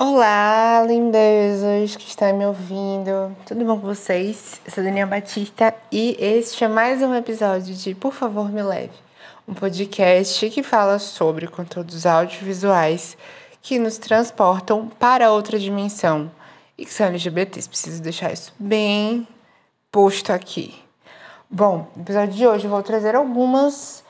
Olá, 0.00 0.84
lindezas 0.86 1.96
que 1.96 2.06
estão 2.06 2.32
me 2.38 2.46
ouvindo. 2.46 3.36
Tudo 3.44 3.64
bom 3.64 3.80
com 3.80 3.88
vocês? 3.88 4.60
Eu 4.64 4.70
sou 4.70 4.84
Daniela 4.84 5.10
Batista 5.10 5.74
e 5.90 6.16
este 6.20 6.62
é 6.62 6.68
mais 6.68 7.02
um 7.02 7.12
episódio 7.12 7.74
de 7.74 7.96
Por 7.96 8.12
Favor 8.12 8.48
Me 8.48 8.62
Leve, 8.62 8.92
um 9.48 9.54
podcast 9.54 10.48
que 10.50 10.62
fala 10.62 11.00
sobre 11.00 11.48
conteúdos 11.48 12.06
audiovisuais 12.06 13.18
que 13.60 13.76
nos 13.80 13.98
transportam 13.98 14.86
para 14.86 15.32
outra 15.32 15.58
dimensão 15.58 16.30
e 16.78 16.84
que 16.84 16.94
são 16.94 17.08
LGBTs. 17.08 17.68
Preciso 17.68 18.00
deixar 18.00 18.32
isso 18.32 18.54
bem 18.56 19.26
posto 19.90 20.32
aqui. 20.32 20.80
Bom, 21.50 21.88
no 21.96 22.02
episódio 22.02 22.34
de 22.34 22.46
hoje 22.46 22.66
eu 22.66 22.70
vou 22.70 22.84
trazer 22.84 23.16
algumas 23.16 24.04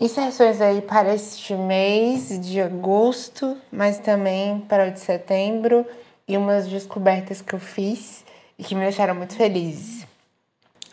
inserções 0.00 0.62
aí 0.62 0.80
para 0.80 1.14
este 1.14 1.54
mês 1.54 2.40
de 2.40 2.58
agosto, 2.60 3.56
mas 3.70 3.98
também 3.98 4.58
para 4.60 4.88
o 4.88 4.90
de 4.90 4.98
setembro 4.98 5.84
e 6.26 6.38
umas 6.38 6.66
descobertas 6.66 7.42
que 7.42 7.54
eu 7.54 7.60
fiz 7.60 8.24
e 8.58 8.64
que 8.64 8.74
me 8.74 8.80
deixaram 8.80 9.14
muito 9.14 9.36
felizes. 9.36 10.06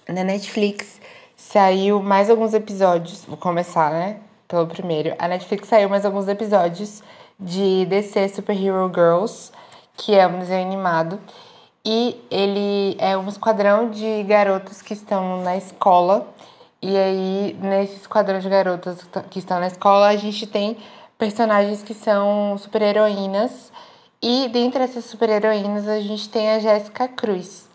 Na 0.09 0.25
Netflix 0.25 0.99
saiu 1.37 2.03
mais 2.03 2.29
alguns 2.29 2.53
episódios, 2.53 3.23
vou 3.23 3.37
começar, 3.37 3.91
né? 3.91 4.17
Pelo 4.45 4.67
primeiro. 4.67 5.15
A 5.17 5.27
Netflix 5.27 5.69
saiu 5.69 5.87
mais 5.87 6.05
alguns 6.05 6.27
episódios 6.27 7.01
de 7.39 7.85
DC 7.85 8.29
Superhero 8.29 8.91
Girls, 8.93 9.51
que 9.95 10.15
é 10.15 10.27
um 10.27 10.39
desenho 10.39 10.65
animado. 10.67 11.19
E 11.85 12.21
ele 12.29 12.97
é 12.99 13.17
um 13.17 13.27
esquadrão 13.29 13.89
de 13.89 14.23
garotas 14.23 14.81
que 14.81 14.93
estão 14.93 15.41
na 15.43 15.55
escola 15.55 16.27
e 16.87 16.95
aí, 16.95 17.59
nesse 17.61 17.97
esquadrão 17.97 18.39
de 18.39 18.47
garotas 18.47 19.05
que 19.29 19.39
estão 19.39 19.59
na 19.59 19.67
escola, 19.67 20.07
a 20.07 20.15
gente 20.15 20.47
tem 20.47 20.77
personagens 21.17 21.83
que 21.83 21.93
são 21.93 22.57
super-heroínas. 22.57 23.73
E 24.21 24.47
dentre 24.47 24.81
essas 24.81 25.03
super-heroínas, 25.03 25.85
a 25.85 25.99
gente 25.99 26.29
tem 26.29 26.49
a 26.49 26.59
Jéssica 26.59 27.09
Cruz. 27.09 27.67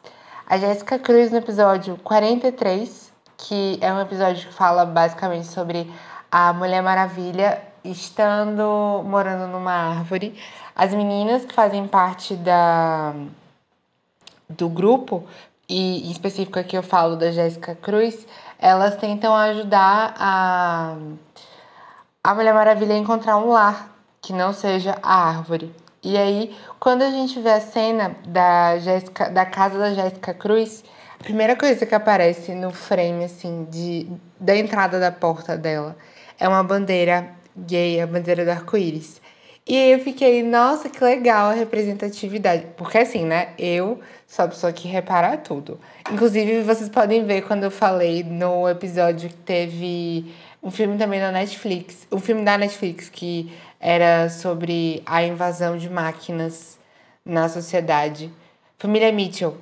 A 0.46 0.56
Jéssica 0.56 0.98
Cruz 0.98 1.30
no 1.30 1.36
episódio 1.36 1.98
43, 1.98 3.12
que 3.36 3.78
é 3.82 3.92
um 3.92 4.00
episódio 4.00 4.48
que 4.48 4.54
fala 4.54 4.86
basicamente 4.86 5.46
sobre 5.46 5.92
a 6.30 6.54
Mulher 6.54 6.82
Maravilha 6.82 7.60
estando 7.84 9.02
morando 9.04 9.46
numa 9.46 9.90
árvore. 9.90 10.40
As 10.74 10.94
meninas 10.94 11.44
que 11.44 11.52
fazem 11.52 11.86
parte 11.86 12.34
da 12.34 13.12
do 14.48 14.70
grupo, 14.70 15.26
e 15.68 16.08
em 16.08 16.10
específico 16.10 16.58
aqui 16.58 16.76
eu 16.76 16.82
falo 16.82 17.16
da 17.16 17.30
Jéssica 17.30 17.74
Cruz, 17.74 18.26
elas 18.58 18.96
tentam 18.96 19.34
ajudar 19.34 20.14
a, 20.18 20.96
a 22.22 22.34
Mulher 22.34 22.54
Maravilha 22.54 22.94
a 22.94 22.98
encontrar 22.98 23.36
um 23.38 23.48
lar 23.48 23.90
que 24.20 24.32
não 24.32 24.52
seja 24.52 24.98
a 25.02 25.28
árvore. 25.28 25.74
E 26.02 26.16
aí, 26.16 26.56
quando 26.80 27.02
a 27.02 27.10
gente 27.10 27.40
vê 27.40 27.50
a 27.50 27.60
cena 27.60 28.16
da, 28.26 28.78
Jéssica, 28.78 29.30
da 29.30 29.46
casa 29.46 29.78
da 29.78 29.94
Jéssica 29.94 30.34
Cruz, 30.34 30.82
a 31.18 31.22
primeira 31.22 31.54
coisa 31.54 31.86
que 31.86 31.94
aparece 31.94 32.54
no 32.54 32.70
frame, 32.72 33.24
assim, 33.24 33.66
de, 33.70 34.08
da 34.38 34.56
entrada 34.56 34.98
da 34.98 35.12
porta 35.12 35.56
dela 35.56 35.96
é 36.38 36.48
uma 36.48 36.64
bandeira 36.64 37.30
gay, 37.56 38.00
a 38.00 38.06
bandeira 38.06 38.44
do 38.44 38.50
arco-íris. 38.50 39.20
E 39.66 39.76
eu 39.76 40.00
fiquei, 40.00 40.42
nossa, 40.42 40.88
que 40.88 41.02
legal 41.02 41.50
a 41.50 41.54
representatividade. 41.54 42.66
Porque 42.76 42.98
assim, 42.98 43.24
né? 43.24 43.50
Eu 43.56 44.00
sou 44.26 44.44
a 44.44 44.48
pessoa 44.48 44.72
que 44.72 44.88
repara 44.88 45.36
tudo. 45.36 45.78
Inclusive, 46.10 46.62
vocês 46.62 46.88
podem 46.88 47.24
ver 47.24 47.42
quando 47.42 47.62
eu 47.62 47.70
falei 47.70 48.24
no 48.24 48.68
episódio 48.68 49.28
que 49.28 49.36
teve 49.36 50.34
um 50.62 50.70
filme 50.70 50.98
também 50.98 51.20
na 51.20 51.30
Netflix. 51.30 52.06
Um 52.10 52.18
filme 52.18 52.44
da 52.44 52.58
Netflix 52.58 53.08
que 53.08 53.52
era 53.78 54.28
sobre 54.28 55.02
a 55.06 55.22
invasão 55.22 55.76
de 55.76 55.88
máquinas 55.88 56.78
na 57.24 57.48
sociedade. 57.48 58.32
Família 58.78 59.12
Mitchell. 59.12 59.56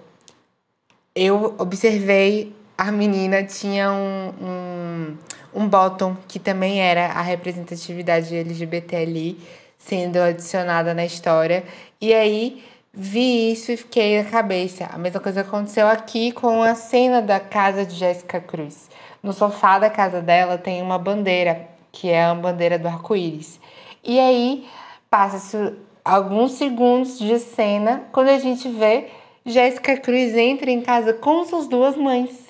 Eu 1.15 1.55
observei 1.59 2.55
a 2.81 2.91
menina 2.91 3.45
tinha 3.45 3.93
um, 3.93 4.33
um, 4.41 5.17
um 5.55 5.69
bottom 5.69 6.17
que 6.27 6.39
também 6.39 6.81
era 6.81 7.09
a 7.09 7.21
representatividade 7.21 8.35
LGBT 8.35 8.97
ali 8.97 9.39
sendo 9.81 10.19
adicionada 10.19 10.95
na 10.95 11.05
história. 11.05 11.65
E 12.01 12.15
aí 12.15 12.63
vi 12.93 13.51
isso 13.51 13.73
e 13.73 13.77
fiquei 13.77 14.23
na 14.23 14.31
cabeça. 14.31 14.89
A 14.93 14.99
mesma 14.99 15.19
coisa 15.21 15.41
aconteceu 15.41 15.89
aqui 15.89 16.31
com 16.33 16.63
a 16.63 16.75
cena 16.75 17.21
da 17.21 17.41
casa 17.41 17.85
de 17.85 17.95
Jéssica 17.97 18.41
Cruz. 18.41 18.89
No 19.23 19.33
sofá 19.33 19.79
da 19.79 19.91
casa 19.91 20.21
dela 20.21 20.59
tem 20.59 20.83
uma 20.83 20.99
bandeira, 20.99 21.69
que 21.91 22.09
é 22.09 22.25
a 22.25 22.35
bandeira 22.35 22.79
do 22.79 22.87
arco-íris. 22.87 23.59
E 24.05 24.19
aí 24.21 24.69
passa-se 25.09 25.75
alguns 26.05 26.53
segundos 26.53 27.19
de 27.19 27.39
cena 27.39 28.05
quando 28.13 28.29
a 28.29 28.39
gente 28.39 28.69
vê 28.69 29.09
Jéssica 29.45 29.97
Cruz 29.97 30.35
entra 30.37 30.71
em 30.71 30.83
casa 30.83 31.13
com 31.15 31.45
suas 31.45 31.67
duas 31.67 31.97
mães. 31.97 32.49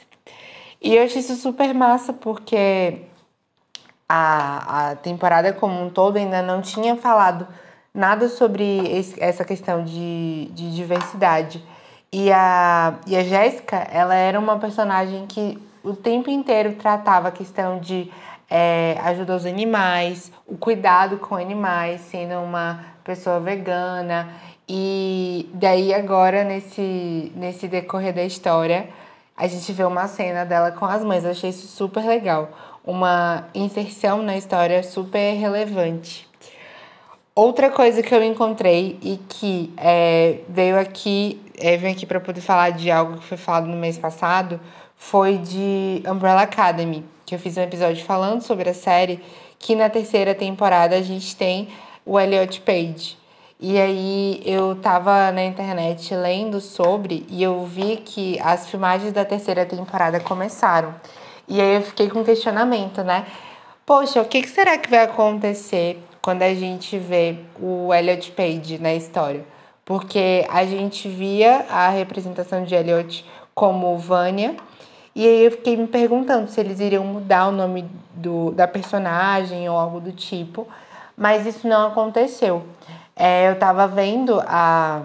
E 0.83 0.97
eu 0.97 1.05
achei 1.05 1.21
isso 1.21 1.37
super 1.37 1.73
massa 1.75 2.13
porque 2.13 3.03
a, 4.13 4.91
a 4.91 4.97
temporada 4.97 5.53
como 5.53 5.81
um 5.81 5.89
todo 5.89 6.17
ainda 6.17 6.43
não 6.43 6.61
tinha 6.61 6.97
falado 6.97 7.47
nada 7.95 8.29
sobre 8.29 8.65
esse, 8.89 9.23
essa 9.23 9.45
questão 9.45 9.85
de, 9.85 10.47
de 10.47 10.75
diversidade. 10.75 11.65
E 12.13 12.33
a, 12.33 12.95
e 13.07 13.17
a 13.17 13.23
Jéssica, 13.23 13.77
ela 13.77 14.17
era 14.17 14.37
uma 14.37 14.59
personagem 14.59 15.27
que 15.29 15.57
o 15.85 15.95
tempo 15.95 16.29
inteiro 16.29 16.73
tratava 16.73 17.29
a 17.29 17.31
questão 17.31 17.79
de 17.79 18.11
é, 18.51 18.99
ajuda 19.05 19.33
aos 19.33 19.47
animais, 19.47 20.33
o 20.45 20.57
cuidado 20.57 21.19
com 21.19 21.37
animais, 21.37 22.01
sendo 22.01 22.35
uma 22.41 22.85
pessoa 23.05 23.39
vegana. 23.39 24.29
E 24.69 25.49
daí 25.55 25.95
agora, 25.95 26.43
nesse, 26.43 27.31
nesse 27.37 27.69
decorrer 27.69 28.13
da 28.13 28.25
história, 28.25 28.89
a 29.37 29.47
gente 29.47 29.73
vê 29.73 29.85
uma 29.85 30.09
cena 30.09 30.45
dela 30.45 30.73
com 30.73 30.85
as 30.85 31.05
mães. 31.05 31.23
Eu 31.23 31.31
achei 31.31 31.51
isso 31.51 31.69
super 31.69 32.05
legal 32.05 32.49
uma 32.91 33.45
inserção 33.55 34.21
na 34.23 34.37
história 34.37 34.83
super 34.83 35.35
relevante. 35.35 36.29
Outra 37.35 37.71
coisa 37.71 38.03
que 38.03 38.13
eu 38.13 38.23
encontrei 38.23 38.99
e 39.01 39.19
que 39.29 39.73
é, 39.77 40.39
veio 40.49 40.79
aqui, 40.79 41.41
é, 41.57 41.77
vem 41.77 41.93
aqui 41.93 42.05
para 42.05 42.19
poder 42.19 42.41
falar 42.41 42.71
de 42.71 42.91
algo 42.91 43.19
que 43.19 43.25
foi 43.25 43.39
falado 43.39 43.67
no 43.67 43.77
mês 43.77 43.97
passado, 43.97 44.61
foi 44.97 45.39
de 45.39 46.03
Umbrella 46.07 46.43
Academy, 46.43 47.05
que 47.25 47.35
eu 47.35 47.39
fiz 47.39 47.57
um 47.57 47.63
episódio 47.63 48.05
falando 48.05 48.43
sobre 48.43 48.69
a 48.69 48.75
série, 48.75 49.23
que 49.59 49.77
na 49.77 49.89
terceira 49.89 50.35
temporada 50.35 50.97
a 50.97 51.03
gente 51.03 51.37
tem 51.37 51.69
o 52.05 52.19
Elliot 52.19 52.61
Page. 52.63 53.17
E 53.61 53.79
aí 53.79 54.43
eu 54.45 54.75
tava 54.75 55.31
na 55.31 55.45
internet 55.45 56.15
lendo 56.15 56.61
sobre 56.61 57.25
e 57.29 57.43
eu 57.43 57.65
vi 57.65 57.99
que 57.99 58.41
as 58.41 58.69
filmagens 58.69 59.13
da 59.13 59.25
terceira 59.25 59.65
temporada 59.65 60.19
começaram. 60.19 60.95
E 61.51 61.61
aí 61.61 61.75
eu 61.75 61.83
fiquei 61.83 62.09
com 62.09 62.23
questionamento, 62.23 63.03
né? 63.03 63.27
Poxa, 63.85 64.23
o 64.23 64.25
que 64.25 64.47
será 64.47 64.79
que 64.79 64.89
vai 64.89 65.01
acontecer 65.01 66.01
quando 66.23 66.43
a 66.43 66.55
gente 66.55 66.97
vê 66.97 67.39
o 67.61 67.93
Elliot 67.93 68.31
Page 68.31 68.79
na 68.79 68.95
história? 68.95 69.45
Porque 69.85 70.47
a 70.49 70.65
gente 70.65 71.09
via 71.09 71.67
a 71.69 71.89
representação 71.89 72.63
de 72.63 72.73
Elliot 72.73 73.25
como 73.53 73.99
Vânia, 73.99 74.55
e 75.13 75.27
aí 75.27 75.45
eu 75.45 75.51
fiquei 75.51 75.77
me 75.77 75.89
perguntando 75.89 76.49
se 76.49 76.61
eles 76.61 76.79
iriam 76.79 77.05
mudar 77.05 77.49
o 77.49 77.51
nome 77.51 77.91
do, 78.15 78.53
da 78.53 78.69
personagem 78.69 79.69
ou 79.69 79.77
algo 79.77 79.99
do 79.99 80.13
tipo, 80.13 80.69
mas 81.17 81.45
isso 81.47 81.67
não 81.67 81.89
aconteceu. 81.89 82.63
É, 83.17 83.51
eu 83.51 83.59
tava 83.59 83.89
vendo 83.89 84.41
a, 84.47 85.03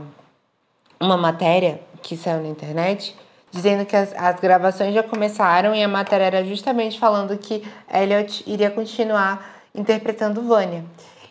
uma 1.00 1.18
matéria 1.18 1.82
que 2.04 2.16
saiu 2.16 2.44
na 2.44 2.50
internet 2.50 3.16
dizendo 3.56 3.86
que 3.86 3.96
as, 3.96 4.14
as 4.18 4.38
gravações 4.42 4.94
já 4.94 5.02
começaram 5.02 5.74
e 5.74 5.82
a 5.82 5.88
matéria 5.88 6.26
era 6.26 6.44
justamente 6.44 7.00
falando 7.00 7.38
que 7.38 7.64
Elliot 7.92 8.44
iria 8.46 8.70
continuar 8.70 9.64
interpretando 9.74 10.42
Vânia. 10.42 10.84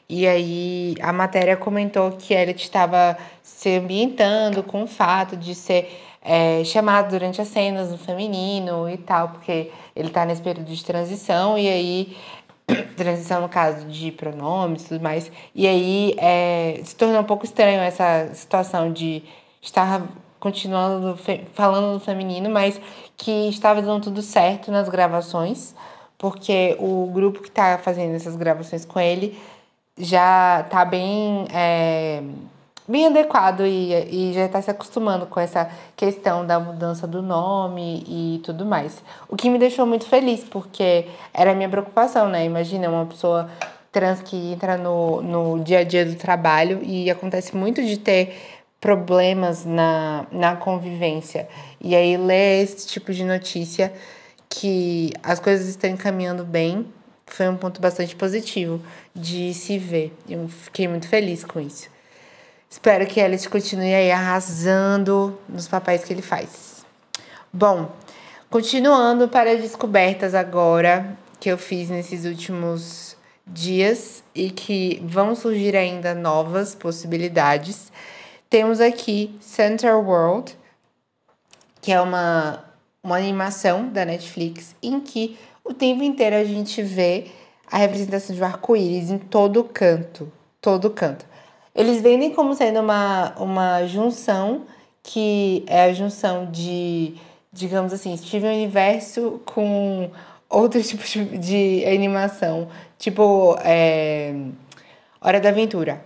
E 0.08 0.26
aí 0.26 0.94
a 1.02 1.12
matéria 1.12 1.54
comentou 1.54 2.12
que 2.12 2.32
Elliot 2.32 2.62
estava 2.62 3.16
se 3.42 3.76
ambientando 3.76 4.62
com 4.62 4.84
o 4.84 4.86
fato 4.86 5.36
de 5.36 5.54
ser 5.54 6.00
é, 6.22 6.64
chamado 6.64 7.10
durante 7.10 7.42
as 7.42 7.48
cenas 7.48 7.90
no 7.90 7.98
feminino 7.98 8.88
e 8.88 8.96
tal, 8.96 9.28
porque 9.28 9.70
ele 9.94 10.08
está 10.08 10.24
nesse 10.24 10.40
período 10.40 10.66
de 10.66 10.82
transição 10.82 11.58
e 11.58 11.68
aí 11.68 12.16
transição 12.96 13.42
no 13.42 13.50
caso 13.50 13.86
de 13.86 14.10
pronomes 14.12 14.84
e 14.84 14.88
tudo 14.88 15.02
mais. 15.02 15.30
E 15.54 15.66
aí 15.66 16.14
é, 16.16 16.80
se 16.84 16.96
tornou 16.96 17.20
um 17.20 17.24
pouco 17.24 17.44
estranho 17.44 17.82
essa 17.82 18.30
situação 18.32 18.90
de 18.90 19.22
estar 19.60 20.02
continuando 20.44 21.18
falando 21.54 21.94
no 21.94 21.98
feminino, 21.98 22.50
mas 22.50 22.78
que 23.16 23.48
estava 23.48 23.80
dando 23.80 24.04
tudo 24.04 24.20
certo 24.20 24.70
nas 24.70 24.90
gravações, 24.90 25.74
porque 26.18 26.76
o 26.78 27.10
grupo 27.14 27.40
que 27.40 27.48
está 27.48 27.78
fazendo 27.78 28.14
essas 28.14 28.36
gravações 28.36 28.84
com 28.84 29.00
ele 29.00 29.38
já 29.96 30.60
está 30.60 30.84
bem, 30.84 31.46
é, 31.50 32.22
bem 32.86 33.06
adequado 33.06 33.62
e, 33.64 33.94
e 33.94 34.32
já 34.34 34.44
está 34.44 34.60
se 34.60 34.70
acostumando 34.70 35.24
com 35.24 35.40
essa 35.40 35.70
questão 35.96 36.46
da 36.46 36.60
mudança 36.60 37.06
do 37.06 37.22
nome 37.22 38.04
e 38.06 38.42
tudo 38.44 38.66
mais. 38.66 39.02
O 39.30 39.36
que 39.36 39.48
me 39.48 39.58
deixou 39.58 39.86
muito 39.86 40.04
feliz, 40.04 40.44
porque 40.44 41.06
era 41.32 41.52
a 41.52 41.54
minha 41.54 41.70
preocupação, 41.70 42.28
né? 42.28 42.44
Imagina 42.44 42.90
uma 42.90 43.06
pessoa 43.06 43.48
trans 43.90 44.20
que 44.20 44.52
entra 44.52 44.76
no, 44.76 45.22
no 45.22 45.64
dia 45.64 45.78
a 45.78 45.84
dia 45.84 46.04
do 46.04 46.16
trabalho 46.16 46.80
e 46.82 47.08
acontece 47.08 47.56
muito 47.56 47.80
de 47.82 47.96
ter 47.96 48.36
problemas 48.84 49.64
na, 49.64 50.26
na 50.30 50.56
convivência. 50.56 51.48
E 51.80 51.96
aí 51.96 52.18
ler 52.18 52.62
esse 52.62 52.86
tipo 52.86 53.14
de 53.14 53.24
notícia 53.24 53.90
que 54.46 55.10
as 55.22 55.40
coisas 55.40 55.68
estão 55.68 55.88
encaminhando 55.88 56.44
bem 56.44 56.92
foi 57.26 57.48
um 57.48 57.56
ponto 57.56 57.80
bastante 57.80 58.14
positivo 58.14 58.82
de 59.14 59.54
se 59.54 59.78
ver. 59.78 60.14
Eu 60.28 60.46
fiquei 60.48 60.86
muito 60.86 61.08
feliz 61.08 61.42
com 61.42 61.58
isso. 61.58 61.88
Espero 62.68 63.06
que 63.06 63.20
Elliot 63.20 63.48
continue 63.48 63.94
aí 63.94 64.10
arrasando 64.10 65.40
nos 65.48 65.66
papéis 65.66 66.04
que 66.04 66.12
ele 66.12 66.20
faz. 66.20 66.84
Bom, 67.50 67.90
continuando 68.50 69.28
para 69.28 69.52
as 69.52 69.62
descobertas 69.62 70.34
agora 70.34 71.16
que 71.40 71.48
eu 71.48 71.56
fiz 71.56 71.88
nesses 71.88 72.26
últimos 72.26 73.16
dias 73.46 74.22
e 74.34 74.50
que 74.50 75.02
vão 75.06 75.34
surgir 75.34 75.74
ainda 75.74 76.14
novas 76.14 76.74
possibilidades. 76.74 77.90
Temos 78.54 78.80
aqui 78.80 79.34
Central 79.40 80.04
World, 80.04 80.56
que 81.82 81.90
é 81.90 82.00
uma, 82.00 82.64
uma 83.02 83.16
animação 83.16 83.88
da 83.88 84.04
Netflix 84.04 84.76
em 84.80 85.00
que 85.00 85.36
o 85.64 85.74
tempo 85.74 86.04
inteiro 86.04 86.36
a 86.36 86.44
gente 86.44 86.80
vê 86.80 87.26
a 87.68 87.78
representação 87.78 88.32
de 88.32 88.40
um 88.40 88.44
arco-íris 88.44 89.10
em 89.10 89.18
todo 89.18 89.64
canto, 89.64 90.32
todo 90.60 90.88
canto. 90.88 91.26
Eles 91.74 92.00
vendem 92.00 92.32
como 92.32 92.54
sendo 92.54 92.78
uma, 92.78 93.34
uma 93.38 93.84
junção 93.88 94.66
que 95.02 95.64
é 95.66 95.86
a 95.86 95.92
junção 95.92 96.48
de, 96.48 97.16
digamos 97.52 97.92
assim, 97.92 98.16
Steven 98.16 98.54
Universo 98.54 99.42
com 99.44 100.12
outro 100.48 100.78
tipo 100.86 101.02
de 101.38 101.84
animação, 101.86 102.68
tipo 103.00 103.58
é, 103.64 104.32
Hora 105.20 105.40
da 105.40 105.48
Aventura, 105.48 106.04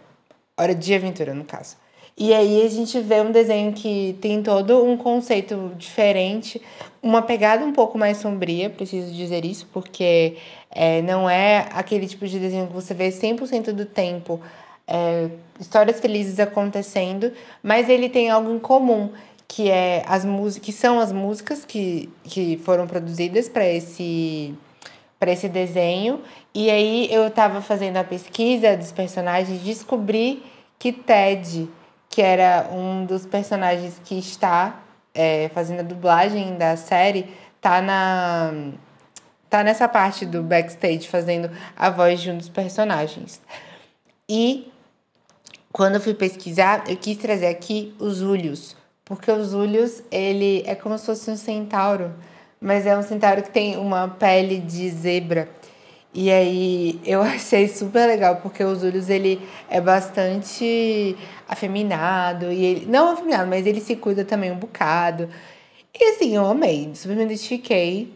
Hora 0.56 0.74
de 0.74 0.94
Aventura 0.94 1.34
no 1.34 1.44
caso. 1.44 1.76
E 2.20 2.34
aí 2.34 2.66
a 2.66 2.68
gente 2.68 2.98
vê 2.98 3.20
um 3.20 3.30
desenho 3.30 3.72
que 3.72 4.18
tem 4.20 4.42
todo 4.42 4.84
um 4.84 4.96
conceito 4.96 5.70
diferente, 5.76 6.60
uma 7.00 7.22
pegada 7.22 7.64
um 7.64 7.72
pouco 7.72 7.96
mais 7.96 8.16
sombria, 8.16 8.68
preciso 8.68 9.14
dizer 9.14 9.44
isso, 9.44 9.68
porque 9.72 10.36
é, 10.68 11.00
não 11.02 11.30
é 11.30 11.68
aquele 11.70 12.08
tipo 12.08 12.26
de 12.26 12.40
desenho 12.40 12.66
que 12.66 12.72
você 12.72 12.92
vê 12.92 13.10
100% 13.10 13.70
do 13.70 13.86
tempo 13.86 14.40
é, 14.88 15.28
histórias 15.60 16.00
felizes 16.00 16.40
acontecendo, 16.40 17.30
mas 17.62 17.88
ele 17.88 18.08
tem 18.08 18.30
algo 18.30 18.52
em 18.52 18.58
comum, 18.58 19.12
que 19.46 19.70
é 19.70 20.02
as 20.04 20.24
músicas, 20.24 20.66
que 20.66 20.72
são 20.72 20.98
as 20.98 21.12
músicas 21.12 21.64
que, 21.64 22.08
que 22.24 22.56
foram 22.64 22.88
produzidas 22.88 23.48
para 23.48 23.66
esse 23.66 24.54
para 25.20 25.32
esse 25.32 25.48
desenho. 25.48 26.20
E 26.54 26.70
aí 26.70 27.08
eu 27.12 27.26
estava 27.26 27.60
fazendo 27.60 27.96
a 27.96 28.04
pesquisa 28.04 28.76
dos 28.76 28.92
personagens, 28.92 29.60
descobri 29.62 30.42
que 30.78 30.92
Ted 30.92 31.68
que 32.18 32.22
era 32.22 32.68
um 32.72 33.06
dos 33.06 33.24
personagens 33.24 34.00
que 34.04 34.18
está 34.18 34.80
é, 35.14 35.48
fazendo 35.54 35.78
a 35.78 35.82
dublagem 35.84 36.56
da 36.56 36.76
série, 36.76 37.32
tá 37.60 37.80
na 37.80 38.72
tá 39.48 39.62
nessa 39.62 39.86
parte 39.86 40.26
do 40.26 40.42
backstage 40.42 41.06
fazendo 41.06 41.48
a 41.76 41.90
voz 41.90 42.20
de 42.20 42.32
um 42.32 42.36
dos 42.36 42.48
personagens. 42.48 43.40
E 44.28 44.68
quando 45.70 45.94
eu 45.94 46.00
fui 46.00 46.12
pesquisar, 46.12 46.82
eu 46.88 46.96
quis 46.96 47.16
trazer 47.18 47.46
aqui 47.46 47.94
os 48.00 48.20
Ulhos, 48.20 48.76
porque 49.04 49.30
os 49.30 49.54
Ulhos, 49.54 50.02
ele 50.10 50.64
é 50.66 50.74
como 50.74 50.98
se 50.98 51.06
fosse 51.06 51.30
um 51.30 51.36
centauro, 51.36 52.12
mas 52.60 52.84
é 52.84 52.98
um 52.98 53.02
centauro 53.04 53.44
que 53.44 53.50
tem 53.50 53.76
uma 53.76 54.08
pele 54.08 54.58
de 54.58 54.90
zebra. 54.90 55.48
E 56.20 56.32
aí 56.32 57.00
eu 57.04 57.22
achei 57.22 57.68
super 57.68 58.08
legal, 58.08 58.36
porque 58.42 58.64
o 58.64 58.74
Zulus 58.74 59.08
ele 59.08 59.40
é 59.70 59.80
bastante 59.80 61.16
afeminado, 61.48 62.50
e 62.50 62.64
ele, 62.64 62.86
não 62.86 63.12
afeminado, 63.12 63.48
mas 63.48 63.64
ele 63.64 63.80
se 63.80 63.94
cuida 63.94 64.24
também 64.24 64.50
um 64.50 64.56
bocado. 64.56 65.28
E 65.94 66.04
assim, 66.10 66.34
eu 66.34 66.44
amei, 66.44 66.90
super 66.96 67.14
me 67.16 67.22
identifiquei 67.22 68.12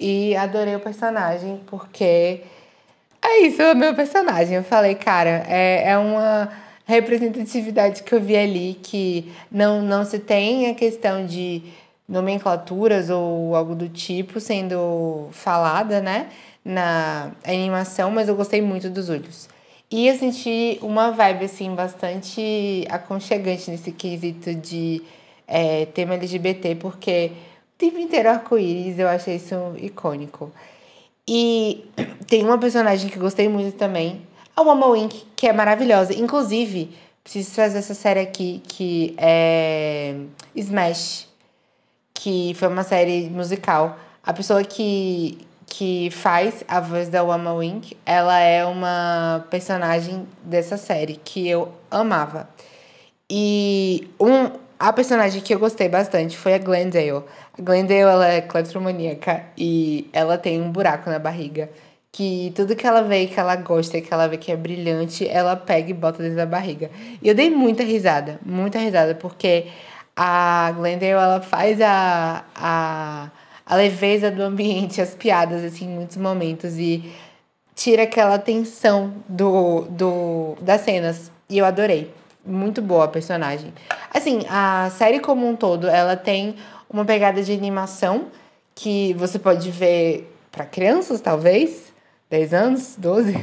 e 0.00 0.34
adorei 0.36 0.74
o 0.74 0.80
personagem, 0.80 1.60
porque 1.66 2.40
é 3.22 3.40
isso, 3.42 3.62
o 3.62 3.76
meu 3.76 3.94
personagem. 3.94 4.56
Eu 4.56 4.64
falei, 4.64 4.94
cara, 4.94 5.44
é, 5.46 5.90
é 5.90 5.98
uma 5.98 6.50
representatividade 6.86 8.04
que 8.04 8.14
eu 8.14 8.22
vi 8.22 8.38
ali, 8.38 8.80
que 8.82 9.30
não, 9.52 9.82
não 9.82 10.02
se 10.06 10.18
tem 10.18 10.70
a 10.70 10.74
questão 10.74 11.26
de 11.26 11.62
nomenclaturas 12.08 13.10
ou 13.10 13.54
algo 13.54 13.74
do 13.74 13.88
tipo 13.88 14.40
sendo 14.40 15.28
falada, 15.30 16.00
né? 16.00 16.28
Na 16.64 17.32
animação, 17.44 18.10
mas 18.10 18.28
eu 18.28 18.36
gostei 18.36 18.62
muito 18.62 18.88
dos 18.88 19.10
olhos. 19.10 19.48
E 19.90 20.08
eu 20.08 20.16
senti 20.16 20.78
uma 20.82 21.10
vibe, 21.10 21.44
assim, 21.44 21.74
bastante 21.74 22.84
aconchegante 22.88 23.70
nesse 23.70 23.92
quesito 23.92 24.54
de 24.54 25.02
é, 25.46 25.86
tema 25.86 26.14
LGBT, 26.14 26.74
porque 26.76 27.32
o 27.74 27.78
tempo 27.78 27.98
inteiro 27.98 28.30
arco-íris, 28.30 28.98
eu 28.98 29.08
achei 29.08 29.36
isso 29.36 29.54
icônico. 29.78 30.50
E 31.28 31.84
tem 32.26 32.44
uma 32.44 32.58
personagem 32.58 33.10
que 33.10 33.18
gostei 33.18 33.48
muito 33.48 33.76
também, 33.76 34.22
a 34.56 34.62
Mama 34.64 34.86
Wink, 34.86 35.26
que 35.36 35.46
é 35.46 35.52
maravilhosa. 35.52 36.14
Inclusive, 36.14 36.90
preciso 37.22 37.54
trazer 37.54 37.78
essa 37.78 37.94
série 37.94 38.20
aqui, 38.20 38.62
que 38.66 39.14
é 39.18 40.14
Smash, 40.54 41.28
que 42.12 42.54
foi 42.54 42.68
uma 42.68 42.84
série 42.84 43.28
musical. 43.30 43.98
A 44.22 44.32
pessoa 44.32 44.62
que, 44.62 45.38
que 45.76 46.08
faz 46.12 46.62
a 46.68 46.78
voz 46.78 47.08
da 47.08 47.24
Wama 47.24 47.52
Wink, 47.52 47.96
ela 48.06 48.38
é 48.38 48.64
uma 48.64 49.44
personagem 49.50 50.24
dessa 50.44 50.76
série 50.76 51.16
que 51.16 51.48
eu 51.48 51.72
amava. 51.90 52.48
E 53.28 54.08
um, 54.20 54.52
a 54.78 54.92
personagem 54.92 55.40
que 55.42 55.52
eu 55.52 55.58
gostei 55.58 55.88
bastante 55.88 56.38
foi 56.38 56.54
a 56.54 56.58
Glendale. 56.58 57.24
A 57.58 57.60
Glendale, 57.60 58.02
ela 58.02 58.28
é 58.28 58.40
cleptomaníaca 58.40 59.46
e 59.58 60.08
ela 60.12 60.38
tem 60.38 60.62
um 60.62 60.70
buraco 60.70 61.10
na 61.10 61.18
barriga. 61.18 61.68
Que 62.12 62.52
tudo 62.54 62.76
que 62.76 62.86
ela 62.86 63.02
vê 63.02 63.26
que 63.26 63.40
ela 63.40 63.56
gosta, 63.56 64.00
que 64.00 64.14
ela 64.14 64.28
vê 64.28 64.36
que 64.36 64.52
é 64.52 64.56
brilhante, 64.56 65.28
ela 65.28 65.56
pega 65.56 65.90
e 65.90 65.94
bota 65.94 66.22
dentro 66.22 66.36
da 66.36 66.46
barriga. 66.46 66.88
E 67.20 67.28
eu 67.28 67.34
dei 67.34 67.50
muita 67.50 67.82
risada, 67.82 68.38
muita 68.46 68.78
risada, 68.78 69.16
porque 69.16 69.66
a 70.14 70.72
Glendale, 70.76 71.14
ela 71.14 71.40
faz 71.40 71.80
a, 71.80 72.44
a 72.54 73.30
a 73.66 73.76
leveza 73.76 74.30
do 74.30 74.42
ambiente, 74.42 75.00
as 75.00 75.14
piadas, 75.14 75.64
assim, 75.64 75.86
em 75.86 75.88
muitos 75.88 76.16
momentos. 76.16 76.78
E 76.78 77.12
tira 77.74 78.04
aquela 78.04 78.38
tensão 78.38 79.14
do, 79.28 79.82
do, 79.90 80.56
das 80.60 80.82
cenas. 80.82 81.30
E 81.48 81.58
eu 81.58 81.64
adorei. 81.64 82.12
Muito 82.46 82.82
boa 82.82 83.04
a 83.04 83.08
personagem. 83.08 83.72
Assim, 84.12 84.40
a 84.50 84.90
série 84.90 85.18
como 85.18 85.48
um 85.48 85.56
todo, 85.56 85.88
ela 85.88 86.14
tem 86.14 86.56
uma 86.90 87.04
pegada 87.04 87.42
de 87.42 87.52
animação 87.52 88.26
que 88.74 89.14
você 89.14 89.38
pode 89.38 89.70
ver 89.70 90.30
para 90.52 90.66
crianças, 90.66 91.20
talvez, 91.20 91.92
10 92.28 92.54
anos, 92.54 92.94
12. 92.98 93.34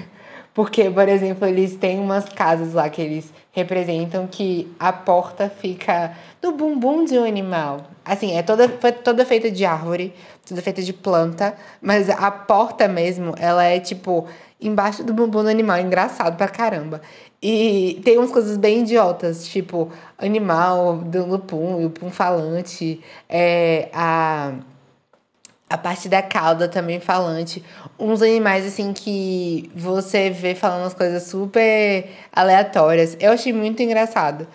Porque, 0.54 0.90
por 0.90 1.08
exemplo, 1.08 1.48
eles 1.48 1.76
têm 1.76 2.00
umas 2.00 2.28
casas 2.28 2.74
lá 2.74 2.90
que 2.90 3.02
eles 3.02 3.32
representam 3.54 4.28
que 4.28 4.72
a 4.80 4.92
porta 4.92 5.50
fica 5.50 6.16
no 6.42 6.52
bumbum 6.54 7.06
de 7.06 7.18
um 7.18 7.24
animal. 7.24 7.82
Assim, 8.04 8.36
é 8.36 8.44
toda, 8.44 8.68
foi 8.68 8.92
toda 8.92 9.26
feita 9.26 9.50
de 9.50 9.64
árvore, 9.64 10.14
toda 10.48 10.62
feita 10.62 10.82
de 10.82 10.92
planta, 10.92 11.56
mas 11.82 12.10
a 12.10 12.30
porta 12.32 12.88
mesmo, 12.88 13.34
ela 13.38 13.64
é 13.64 13.80
tipo 13.80 14.28
embaixo 14.60 15.04
do 15.04 15.14
bumbum 15.14 15.44
do 15.44 15.50
animal, 15.50 15.80
engraçado 15.80 16.38
pra 16.38 16.48
caramba. 16.48 17.02
E 17.42 18.00
tem 18.04 18.18
umas 18.18 18.32
coisas 18.32 18.58
bem 18.58 18.82
idiotas, 18.82 19.48
tipo 19.48 19.90
animal 20.18 20.98
dando 20.98 21.40
pum, 21.40 21.86
o 21.86 21.90
pum 21.90 22.12
falante, 22.12 23.02
é, 23.28 23.90
a 23.94 24.54
a 25.72 25.78
parte 25.78 26.10
da 26.10 26.22
cauda 26.22 26.68
também 26.68 27.00
falante. 27.00 27.64
Uns 27.98 28.22
animais, 28.22 28.66
assim, 28.66 28.92
que 28.92 29.72
você 29.74 30.30
vê 30.30 30.54
falando 30.54 30.86
as 30.86 30.94
coisas 30.94 31.24
super 31.24 32.10
aleatórias. 32.32 33.16
Eu 33.22 33.32
achei 33.32 33.54
muito 33.54 33.82
engraçado. 33.82 34.46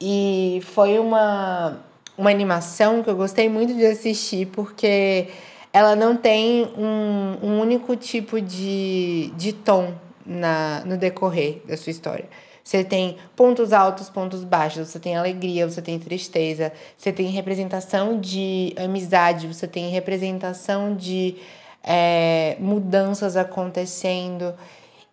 E 0.00 0.62
foi 0.72 0.98
uma, 1.00 1.80
uma 2.16 2.30
animação 2.30 3.02
que 3.02 3.10
eu 3.10 3.16
gostei 3.16 3.48
muito 3.48 3.74
de 3.74 3.84
assistir, 3.84 4.46
porque 4.46 5.26
ela 5.72 5.96
não 5.96 6.16
tem 6.16 6.64
um, 6.78 7.38
um 7.42 7.60
único 7.60 7.96
tipo 7.96 8.40
de, 8.40 9.32
de 9.36 9.52
tom 9.52 9.92
na, 10.24 10.82
no 10.86 10.96
decorrer 10.96 11.62
da 11.66 11.76
sua 11.76 11.90
história. 11.90 12.26
Você 12.62 12.84
tem 12.84 13.16
pontos 13.34 13.72
altos, 13.72 14.08
pontos 14.08 14.44
baixos, 14.44 14.88
você 14.88 14.98
tem 14.98 15.16
alegria, 15.16 15.68
você 15.68 15.82
tem 15.82 15.98
tristeza, 15.98 16.72
você 16.96 17.12
tem 17.12 17.28
representação 17.28 18.20
de 18.20 18.74
amizade, 18.76 19.46
você 19.46 19.66
tem 19.66 19.90
representação 19.90 20.94
de 20.94 21.36
é, 21.82 22.56
mudanças 22.60 23.36
acontecendo 23.36 24.54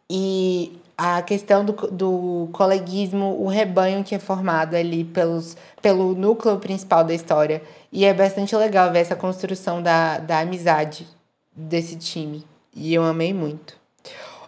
e 0.10 0.80
a 0.98 1.22
questão 1.22 1.64
do, 1.64 1.74
do 1.92 2.50
coleguismo, 2.52 3.40
o 3.40 3.48
rebanho 3.48 4.04
que 4.04 4.16
é 4.16 4.20
formado 4.20 4.76
ali 4.76 5.04
pelos, 5.04 5.56
pelo 5.82 6.16
núcleo 6.16 6.58
principal 6.58 7.04
da 7.04 7.14
história. 7.14 7.62
E 7.92 8.04
é 8.04 8.14
bastante 8.14 8.56
legal 8.56 8.92
ver 8.92 9.00
essa 9.00 9.16
construção 9.16 9.82
da, 9.82 10.18
da 10.18 10.40
amizade 10.40 11.08
desse 11.56 11.96
time. 11.98 12.44
E 12.76 12.94
eu 12.94 13.04
amei 13.04 13.32
muito. 13.32 13.78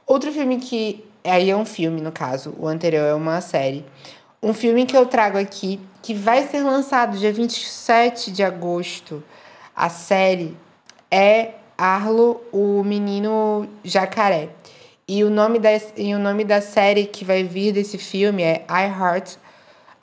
Outro 0.07 0.31
filme 0.31 0.57
que 0.57 1.05
aí 1.23 1.49
é 1.49 1.55
um 1.55 1.65
filme, 1.65 2.01
no 2.01 2.11
caso, 2.11 2.53
o 2.57 2.67
anterior 2.67 3.05
é 3.05 3.13
uma 3.13 3.41
série. 3.41 3.85
Um 4.41 4.53
filme 4.53 4.85
que 4.85 4.95
eu 4.95 5.05
trago 5.05 5.37
aqui, 5.37 5.79
que 6.01 6.13
vai 6.13 6.47
ser 6.47 6.61
lançado 6.61 7.17
dia 7.17 7.31
27 7.31 8.31
de 8.31 8.43
agosto. 8.43 9.23
A 9.75 9.89
série 9.89 10.57
é 11.11 11.51
Arlo, 11.77 12.41
o 12.51 12.83
Menino 12.83 13.67
Jacaré. 13.83 14.49
E 15.07 15.23
o 15.23 15.29
nome 15.29 15.59
da, 15.59 15.69
e 15.97 16.13
o 16.13 16.19
nome 16.19 16.43
da 16.43 16.61
série 16.61 17.05
que 17.05 17.25
vai 17.25 17.43
vir 17.43 17.73
desse 17.73 17.97
filme 17.97 18.43
é 18.43 18.65
I 18.69 18.85
Heart 18.85 19.35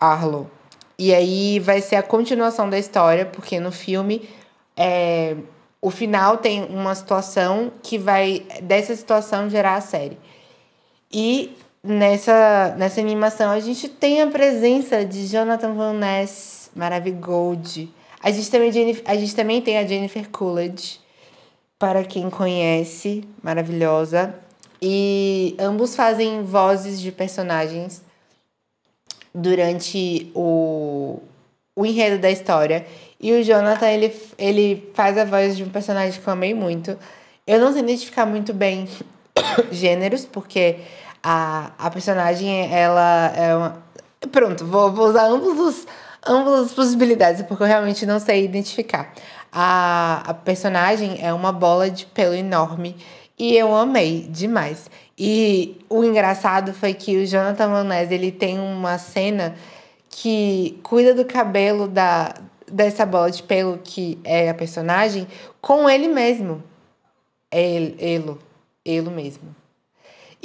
Arlo. 0.00 0.50
E 0.98 1.14
aí 1.14 1.60
vai 1.60 1.80
ser 1.80 1.96
a 1.96 2.02
continuação 2.02 2.68
da 2.68 2.78
história, 2.78 3.26
porque 3.26 3.60
no 3.60 3.70
filme 3.70 4.28
é, 4.76 5.36
o 5.80 5.90
final 5.90 6.38
tem 6.38 6.64
uma 6.64 6.94
situação 6.94 7.72
que 7.82 7.96
vai 7.98 8.44
dessa 8.62 8.96
situação 8.96 9.48
gerar 9.48 9.76
a 9.76 9.80
série. 9.80 10.18
E 11.18 11.56
nessa, 11.82 12.74
nessa 12.76 13.00
animação 13.00 13.50
a 13.50 13.58
gente 13.58 13.88
tem 13.88 14.20
a 14.20 14.26
presença 14.26 15.02
de 15.02 15.26
Jonathan 15.26 15.72
Van 15.72 15.94
Ness, 15.94 16.70
Maravigold. 16.76 17.88
A 18.22 18.30
gente 18.30 18.50
também, 18.50 18.70
a 19.02 19.16
gente 19.16 19.34
também 19.34 19.62
tem 19.62 19.78
a 19.78 19.86
Jennifer 19.86 20.28
Coolidge, 20.28 21.00
para 21.78 22.04
quem 22.04 22.28
conhece, 22.28 23.24
maravilhosa. 23.42 24.34
E 24.82 25.56
ambos 25.58 25.96
fazem 25.96 26.42
vozes 26.42 27.00
de 27.00 27.10
personagens 27.10 28.02
durante 29.34 30.30
o, 30.34 31.18
o 31.74 31.86
enredo 31.86 32.18
da 32.18 32.30
história. 32.30 32.86
E 33.18 33.32
o 33.32 33.42
Jonathan, 33.42 33.88
ele, 33.88 34.14
ele 34.36 34.90
faz 34.92 35.16
a 35.16 35.24
voz 35.24 35.56
de 35.56 35.64
um 35.64 35.70
personagem 35.70 36.20
que 36.20 36.28
eu 36.28 36.32
amei 36.34 36.52
muito. 36.52 36.98
Eu 37.46 37.58
não 37.58 37.72
sei 37.72 37.80
identificar 37.80 38.26
muito 38.26 38.52
bem 38.52 38.86
gêneros, 39.72 40.26
porque 40.26 40.76
a, 41.28 41.72
a 41.76 41.90
personagem, 41.90 42.72
ela 42.72 43.32
é 43.34 43.56
uma... 43.56 43.82
Pronto, 44.30 44.64
vou, 44.64 44.92
vou 44.92 45.08
usar 45.08 45.26
ambos 45.26 45.58
os, 45.58 45.86
ambas 46.24 46.66
as 46.66 46.72
possibilidades, 46.72 47.42
porque 47.42 47.64
eu 47.64 47.66
realmente 47.66 48.06
não 48.06 48.20
sei 48.20 48.44
identificar. 48.44 49.12
A, 49.50 50.22
a 50.24 50.34
personagem 50.34 51.18
é 51.20 51.34
uma 51.34 51.50
bola 51.50 51.90
de 51.90 52.06
pelo 52.06 52.32
enorme 52.32 52.94
e 53.36 53.56
eu 53.56 53.74
amei 53.74 54.28
demais. 54.30 54.88
E 55.18 55.84
o 55.90 56.04
engraçado 56.04 56.72
foi 56.72 56.94
que 56.94 57.16
o 57.16 57.26
Jonathan 57.26 57.70
Manés, 57.70 58.12
ele 58.12 58.30
tem 58.30 58.60
uma 58.60 58.96
cena 58.96 59.56
que 60.08 60.78
cuida 60.84 61.12
do 61.12 61.24
cabelo 61.24 61.88
da, 61.88 62.34
dessa 62.70 63.04
bola 63.04 63.32
de 63.32 63.42
pelo 63.42 63.78
que 63.78 64.16
é 64.22 64.48
a 64.48 64.54
personagem 64.54 65.26
com 65.60 65.90
ele 65.90 66.06
mesmo. 66.06 66.62
É 67.50 67.68
ele, 67.68 67.96
ele, 67.98 68.36
ele 68.84 69.10
mesmo. 69.10 69.65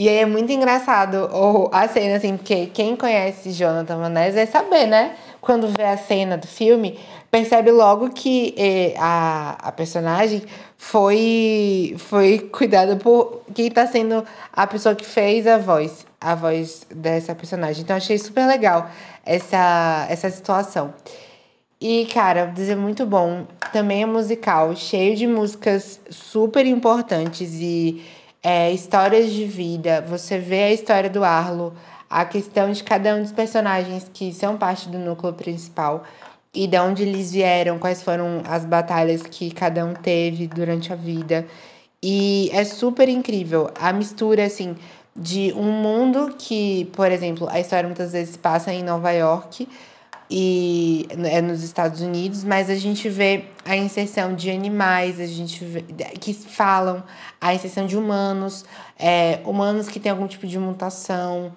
E 0.01 0.09
aí 0.09 0.17
é 0.17 0.25
muito 0.25 0.51
engraçado 0.51 1.29
ou 1.31 1.69
a 1.71 1.87
cena, 1.87 2.15
assim, 2.15 2.35
porque 2.35 2.65
quem 2.73 2.95
conhece 2.95 3.51
Jonathan 3.51 3.97
Manés 3.97 4.33
vai 4.33 4.47
saber, 4.47 4.87
né? 4.87 5.13
Quando 5.39 5.67
vê 5.67 5.83
a 5.83 5.95
cena 5.95 6.35
do 6.39 6.47
filme, 6.47 6.99
percebe 7.29 7.69
logo 7.69 8.09
que 8.09 8.55
eh, 8.57 8.95
a, 8.97 9.57
a 9.61 9.71
personagem 9.71 10.41
foi, 10.75 11.93
foi 11.99 12.49
cuidada 12.51 12.95
por 12.95 13.43
quem 13.53 13.67
está 13.67 13.85
sendo 13.85 14.25
a 14.51 14.65
pessoa 14.65 14.95
que 14.95 15.05
fez 15.05 15.45
a 15.45 15.59
voz, 15.59 16.03
a 16.19 16.33
voz 16.33 16.81
dessa 16.89 17.35
personagem. 17.35 17.83
Então 17.83 17.95
achei 17.95 18.17
super 18.17 18.47
legal 18.47 18.89
essa, 19.23 20.07
essa 20.09 20.31
situação. 20.31 20.95
E, 21.79 22.07
cara, 22.11 22.45
dizer 22.45 22.75
muito 22.75 23.05
bom. 23.05 23.45
Também 23.71 24.01
é 24.01 24.05
musical, 24.07 24.75
cheio 24.75 25.15
de 25.15 25.27
músicas 25.27 25.99
super 26.09 26.65
importantes 26.65 27.53
e 27.53 28.03
é, 28.43 28.71
histórias 28.71 29.31
de 29.31 29.45
vida. 29.45 30.01
Você 30.07 30.37
vê 30.37 30.63
a 30.63 30.73
história 30.73 31.09
do 31.09 31.23
Arlo, 31.23 31.73
a 32.09 32.25
questão 32.25 32.71
de 32.71 32.83
cada 32.83 33.15
um 33.15 33.21
dos 33.21 33.31
personagens 33.31 34.09
que 34.13 34.33
são 34.33 34.57
parte 34.57 34.89
do 34.89 34.97
núcleo 34.97 35.33
principal 35.33 36.03
e 36.53 36.67
de 36.67 36.77
onde 36.77 37.03
eles 37.03 37.31
vieram, 37.31 37.79
quais 37.79 38.03
foram 38.03 38.41
as 38.45 38.65
batalhas 38.65 39.21
que 39.21 39.51
cada 39.51 39.85
um 39.85 39.93
teve 39.93 40.47
durante 40.47 40.91
a 40.91 40.95
vida. 40.95 41.45
E 42.03 42.49
é 42.51 42.63
super 42.65 43.07
incrível 43.07 43.69
a 43.79 43.93
mistura, 43.93 44.45
assim, 44.45 44.75
de 45.15 45.53
um 45.55 45.71
mundo 45.71 46.35
que, 46.37 46.85
por 46.93 47.11
exemplo, 47.11 47.47
a 47.49 47.59
história 47.59 47.87
muitas 47.87 48.11
vezes 48.11 48.35
passa 48.35 48.73
em 48.73 48.83
Nova 48.83 49.11
York, 49.11 49.67
e 50.33 51.07
é 51.25 51.41
nos 51.41 51.61
Estados 51.61 51.99
Unidos, 51.99 52.45
mas 52.45 52.69
a 52.69 52.75
gente 52.75 53.09
vê 53.09 53.43
a 53.65 53.75
inserção 53.75 54.33
de 54.33 54.49
animais, 54.49 55.19
a 55.19 55.25
gente 55.25 55.61
vê, 55.65 55.81
que 56.21 56.33
falam, 56.33 57.03
a 57.41 57.53
inserção 57.53 57.85
de 57.85 57.97
humanos, 57.97 58.63
é, 58.97 59.41
humanos 59.43 59.89
que 59.89 59.99
têm 59.99 60.09
algum 60.09 60.27
tipo 60.27 60.47
de 60.47 60.57
mutação. 60.57 61.51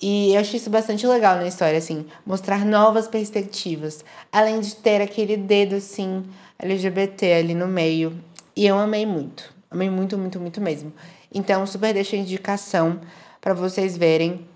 E 0.00 0.32
eu 0.32 0.40
achei 0.40 0.60
isso 0.60 0.70
bastante 0.70 1.04
legal 1.08 1.36
na 1.36 1.48
história, 1.48 1.76
assim, 1.76 2.06
mostrar 2.24 2.64
novas 2.64 3.08
perspectivas, 3.08 4.04
além 4.30 4.60
de 4.60 4.76
ter 4.76 5.02
aquele 5.02 5.36
dedo, 5.36 5.74
assim, 5.74 6.24
LGBT 6.56 7.32
ali 7.32 7.54
no 7.54 7.66
meio. 7.66 8.16
E 8.54 8.64
eu 8.64 8.78
amei 8.78 9.04
muito, 9.04 9.52
amei 9.68 9.90
muito, 9.90 10.16
muito, 10.16 10.38
muito 10.38 10.60
mesmo. 10.60 10.92
Então, 11.34 11.66
super 11.66 11.92
deixo 11.92 12.14
a 12.14 12.18
indicação 12.18 13.00
para 13.40 13.54
vocês 13.54 13.96
verem 13.96 14.46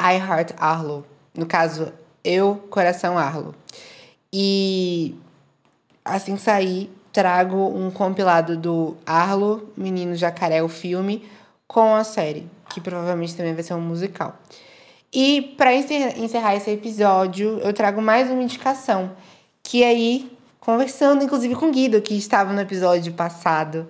I 0.00 0.16
Heart 0.16 0.52
Arlo. 0.56 1.04
No 1.36 1.44
caso, 1.44 1.92
eu, 2.24 2.56
Coração 2.70 3.18
Arlo. 3.18 3.54
E 4.32 5.14
assim 6.04 6.36
que 6.36 6.42
sair, 6.42 6.90
trago 7.12 7.56
um 7.56 7.90
compilado 7.90 8.56
do 8.56 8.96
Arlo, 9.04 9.70
Menino 9.76 10.14
Jacaré, 10.14 10.62
o 10.62 10.68
filme, 10.68 11.24
com 11.66 11.94
a 11.94 12.04
série, 12.04 12.46
que 12.68 12.80
provavelmente 12.80 13.36
também 13.36 13.54
vai 13.54 13.62
ser 13.62 13.74
um 13.74 13.80
musical. 13.80 14.36
E 15.12 15.54
para 15.56 15.74
encerrar 15.74 16.54
esse 16.54 16.70
episódio, 16.70 17.58
eu 17.58 17.72
trago 17.72 18.00
mais 18.00 18.30
uma 18.30 18.42
indicação, 18.42 19.10
que 19.62 19.82
aí, 19.82 20.30
conversando 20.60 21.24
inclusive 21.24 21.56
com 21.56 21.72
Guido, 21.72 22.00
que 22.00 22.14
estava 22.14 22.52
no 22.52 22.60
episódio 22.60 23.12
passado, 23.12 23.88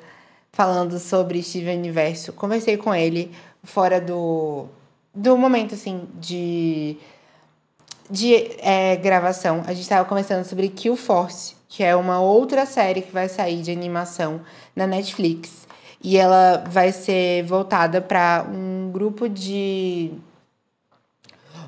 falando 0.50 0.98
sobre 0.98 1.42
Steven 1.42 1.78
Universo, 1.78 2.32
conversei 2.32 2.76
com 2.76 2.94
ele 2.94 3.30
fora 3.62 4.00
do, 4.00 4.66
do 5.14 5.36
momento, 5.36 5.74
assim, 5.74 6.08
de 6.14 6.96
de 8.10 8.50
é, 8.58 8.96
gravação, 8.96 9.62
a 9.66 9.72
gente 9.72 9.82
estava 9.82 10.04
conversando 10.04 10.44
sobre 10.44 10.68
Kill 10.68 10.96
Force, 10.96 11.54
que 11.68 11.84
é 11.84 11.94
uma 11.94 12.20
outra 12.20 12.66
série 12.66 13.02
que 13.02 13.12
vai 13.12 13.28
sair 13.28 13.62
de 13.62 13.70
animação 13.70 14.40
na 14.74 14.86
Netflix. 14.86 15.68
E 16.02 16.16
ela 16.16 16.64
vai 16.68 16.92
ser 16.92 17.44
voltada 17.44 18.00
para 18.00 18.46
um 18.50 18.90
grupo 18.90 19.28
de. 19.28 20.10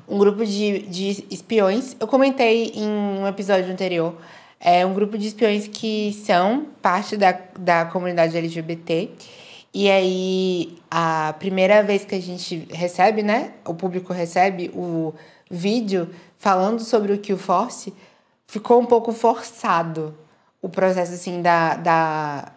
Um 0.07 0.17
grupo 0.17 0.45
de, 0.45 0.79
de 0.79 1.25
espiões. 1.31 1.95
Eu 1.99 2.07
comentei 2.07 2.73
em 2.75 2.87
um 2.87 3.27
episódio 3.27 3.71
anterior. 3.71 4.15
É 4.59 4.85
um 4.85 4.93
grupo 4.93 5.17
de 5.17 5.27
espiões 5.27 5.67
que 5.67 6.13
são 6.25 6.67
parte 6.81 7.15
da, 7.15 7.37
da 7.57 7.85
comunidade 7.85 8.35
LGBT. 8.35 9.11
E 9.73 9.89
aí, 9.89 10.77
a 10.89 11.33
primeira 11.39 11.81
vez 11.81 12.03
que 12.03 12.15
a 12.15 12.21
gente 12.21 12.67
recebe, 12.71 13.23
né? 13.23 13.53
O 13.65 13.73
público 13.73 14.13
recebe 14.13 14.69
o 14.73 15.13
vídeo 15.49 16.09
falando 16.43 16.81
sobre 16.81 17.13
o 17.13 17.17
Kill 17.17 17.37
Force, 17.37 17.93
ficou 18.45 18.77
um 18.81 18.85
pouco 18.85 19.13
forçado 19.13 20.13
o 20.61 20.67
processo, 20.67 21.13
assim, 21.13 21.41
da, 21.41 21.75
da, 21.75 22.51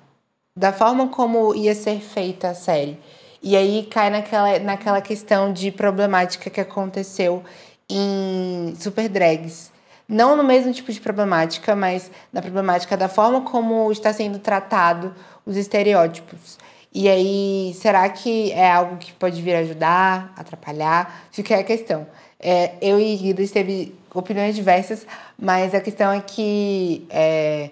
da 0.56 0.72
forma 0.72 1.06
como 1.06 1.54
ia 1.54 1.72
ser 1.72 2.00
feita 2.00 2.48
a 2.48 2.54
série. 2.54 2.98
E 3.40 3.56
aí 3.56 3.86
cai 3.88 4.10
naquela, 4.10 4.58
naquela 4.58 5.00
questão 5.00 5.52
de 5.52 5.70
problemática 5.70 6.50
que 6.50 6.60
aconteceu 6.60 7.44
em 7.88 8.74
Super 8.76 9.08
Drags. 9.08 9.70
Não 10.08 10.36
no 10.36 10.42
mesmo 10.42 10.72
tipo 10.72 10.90
de 10.90 11.00
problemática, 11.00 11.76
mas 11.76 12.10
na 12.32 12.42
problemática 12.42 12.96
da 12.96 13.08
forma 13.08 13.42
como 13.42 13.92
está 13.92 14.12
sendo 14.12 14.40
tratado 14.40 15.14
os 15.46 15.56
estereótipos. 15.56 16.58
E 16.92 17.08
aí, 17.08 17.72
será 17.80 18.08
que 18.08 18.50
é 18.50 18.68
algo 18.68 18.96
que 18.96 19.12
pode 19.12 19.40
vir 19.40 19.54
ajudar, 19.54 20.32
atrapalhar? 20.36 21.28
Fica 21.30 21.54
aí 21.54 21.60
a 21.60 21.64
questão. 21.64 22.04
É, 22.38 22.74
eu 22.80 23.00
e 23.00 23.16
Guido 23.16 23.46
teve 23.48 23.94
opiniões 24.14 24.54
diversas, 24.54 25.06
mas 25.38 25.74
a 25.74 25.80
questão 25.80 26.12
é 26.12 26.20
que 26.20 27.06
é, 27.10 27.70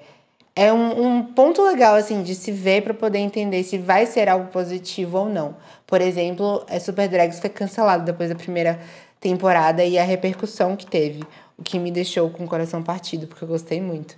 é 0.57 0.73
um, 0.73 1.07
um 1.07 1.23
ponto 1.23 1.63
legal 1.63 1.95
assim 1.95 2.23
de 2.23 2.35
se 2.35 2.53
ver 2.53 2.83
para 2.83 2.95
poder 2.95 3.19
entender 3.19 3.63
se 3.63 3.79
vai 3.79 4.07
ser 4.07 4.29
algo 4.29 4.47
positivo 4.49 5.19
ou 5.19 5.29
não. 5.29 5.57
Por 5.87 6.01
exemplo, 6.01 6.65
a 6.69 6.81
Super 6.81 7.09
Drags 7.09 7.41
foi 7.41 7.51
cancelado 7.51 8.05
depois 8.05 8.31
da 8.31 8.35
primeira 8.35 8.81
temporada 9.21 9.85
e 9.85 9.99
a 9.99 10.05
repercussão 10.05 10.77
que 10.77 10.87
teve, 10.87 11.23
o 11.59 11.63
que 11.63 11.79
me 11.79 11.91
deixou 11.91 12.31
com 12.31 12.45
o 12.45 12.49
coração 12.49 12.83
partido, 12.83 13.27
porque 13.27 13.45
eu 13.45 13.49
gostei 13.49 13.81
muito. 13.81 14.17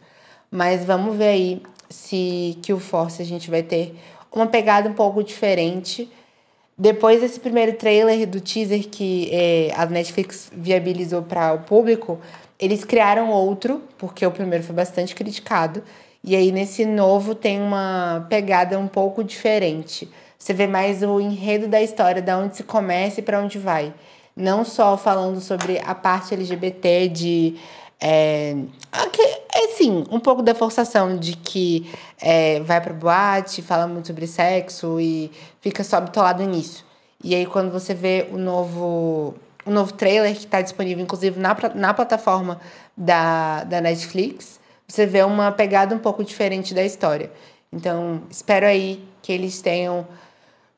Mas 0.51 0.85
vamos 0.85 1.17
ver 1.17 1.29
aí 1.29 1.63
se 1.89 2.59
que 2.63 2.73
o 2.73 2.79
Force 2.79 3.23
a 3.23 3.25
gente 3.25 3.51
vai 3.51 3.63
ter 3.63 3.97
uma 4.33 4.47
pegada 4.47 4.89
um 4.89 4.93
pouco 4.93 5.23
diferente 5.23 6.11
depois 6.79 7.23
desse 7.23 7.41
primeiro 7.41 7.73
trailer 7.75 8.27
do 8.27 8.41
teaser 8.41 8.89
que 8.89 9.31
é, 9.33 9.73
a 9.75 9.87
Netflix 9.87 10.51
viabilizou 10.55 11.23
para 11.23 11.55
o 11.55 11.61
público, 11.61 12.21
eles 12.59 12.85
criaram 12.85 13.31
outro, 13.31 13.83
porque 13.97 14.27
o 14.27 14.31
primeiro 14.31 14.63
foi 14.63 14.75
bastante 14.75 15.15
criticado. 15.15 15.83
E 16.23 16.37
aí 16.37 16.53
nesse 16.53 16.85
novo 16.85 17.35
tem 17.35 17.61
uma 17.61 18.27
pegada 18.29 18.79
um 18.79 18.89
pouco 18.89 19.25
diferente. 19.25 20.09
Você 20.39 20.53
vê 20.53 20.67
mais 20.67 21.03
o 21.03 21.19
enredo 21.19 21.67
da 21.67 21.81
história, 21.81 22.21
da 22.21 22.37
onde 22.37 22.57
se 22.57 22.63
começa 22.63 23.21
e 23.21 23.23
para 23.23 23.41
onde 23.41 23.59
vai. 23.59 23.95
Não 24.37 24.65
só 24.65 24.99
falando 24.99 25.41
sobre 25.41 25.79
a 25.79 25.95
parte 25.95 26.35
LGBT 26.35 27.09
de 27.09 27.57
é, 28.01 28.55
é 29.55 29.69
sim, 29.69 30.05
um 30.11 30.21
pouco 30.21 30.43
da 30.43 30.55
forçação 30.55 31.17
de 31.17 31.37
que 31.37 31.91
é, 32.21 32.61
vai 32.61 32.81
pra 32.81 32.93
boate, 32.93 33.63
fala 33.63 33.87
muito 33.87 34.07
sobre 34.09 34.27
sexo 34.27 35.01
e 35.01 35.31
fica 35.61 35.83
só 35.83 36.01
bitolado 36.01 36.43
nisso. 36.45 36.85
E 37.25 37.35
aí, 37.35 37.47
quando 37.47 37.73
você 37.73 37.95
vê 37.95 38.29
o 38.31 38.37
novo, 38.37 39.35
o 39.65 39.71
novo 39.71 39.93
trailer, 39.93 40.35
que 40.35 40.45
está 40.45 40.61
disponível, 40.61 41.03
inclusive, 41.03 41.41
na, 41.41 41.57
na 41.75 41.95
plataforma 41.95 42.61
da, 42.97 43.65
da 43.65 43.81
Netflix, 43.81 44.61
você 44.87 45.07
vê 45.07 45.23
uma 45.23 45.51
pegada 45.51 45.95
um 45.95 45.99
pouco 45.99 46.23
diferente 46.23 46.75
da 46.75 46.85
história. 46.85 47.31
Então, 47.73 48.23
espero 48.31 48.67
aí 48.67 49.03
que 49.23 49.33
eles 49.33 49.61
tenham 49.61 50.07